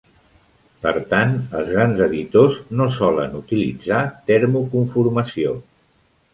[0.85, 5.57] Per tant, els grans editors no solen utilitzar termocomformació.